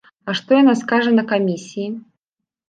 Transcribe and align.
А 0.31 0.33
што 0.37 0.55
яна 0.61 0.73
скажа 0.79 1.11
на 1.19 1.23
камісіі? 1.33 1.87